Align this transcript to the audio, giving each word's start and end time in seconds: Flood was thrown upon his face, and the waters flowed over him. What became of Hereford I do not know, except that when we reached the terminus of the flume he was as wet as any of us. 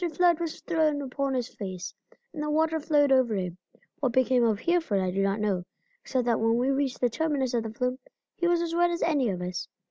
Flood 0.13 0.39
was 0.39 0.61
thrown 0.61 0.99
upon 1.03 1.35
his 1.35 1.47
face, 1.47 1.93
and 2.33 2.41
the 2.41 2.49
waters 2.49 2.85
flowed 2.85 3.11
over 3.11 3.35
him. 3.35 3.59
What 3.99 4.11
became 4.13 4.43
of 4.43 4.59
Hereford 4.61 4.99
I 4.99 5.11
do 5.11 5.21
not 5.21 5.39
know, 5.39 5.63
except 6.01 6.25
that 6.25 6.39
when 6.39 6.57
we 6.57 6.71
reached 6.71 7.01
the 7.01 7.09
terminus 7.11 7.53
of 7.53 7.61
the 7.61 7.71
flume 7.71 7.99
he 8.35 8.47
was 8.47 8.63
as 8.63 8.73
wet 8.73 8.89
as 8.89 9.03
any 9.03 9.29
of 9.29 9.43
us. 9.43 9.67